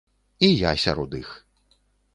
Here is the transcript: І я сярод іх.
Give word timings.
І 0.47 0.49
я 0.49 0.71
сярод 0.85 1.17
іх. 1.21 1.29